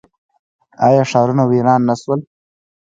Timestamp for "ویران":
1.45-1.81